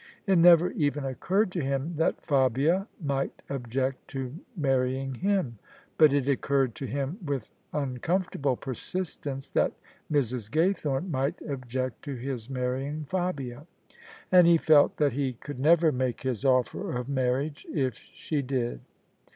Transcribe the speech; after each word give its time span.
It 0.25 0.39
never 0.39 0.71
even 0.71 1.05
occurred 1.05 1.51
to 1.51 1.59
him 1.61 1.93
that 1.97 2.23
Fabia 2.25 2.87
might 2.99 3.43
object 3.51 4.07
to 4.07 4.39
marrying 4.57 5.13
him: 5.13 5.59
but 5.99 6.11
it 6.11 6.27
occurred 6.27 6.73
to 6.73 6.87
him 6.87 7.19
with 7.23 7.51
uncomfortable 7.71 8.55
persistence 8.55 9.51
that 9.51 9.73
Mrs. 10.11 10.49
Gaythorne 10.49 11.11
might 11.11 11.39
object 11.47 12.01
to 12.05 12.15
his 12.15 12.49
marrying 12.49 13.03
Fabia. 13.03 13.67
And 14.31 14.47
he 14.47 14.57
felt 14.57 14.97
that 14.97 15.11
he 15.13 15.33
could 15.33 15.59
never 15.59 15.91
make 15.91 16.23
his 16.23 16.43
offer 16.43 16.93
of 16.97 17.07
marriage 17.07 17.67
if 17.71 17.93
she 17.97 18.41
did. 18.41 18.81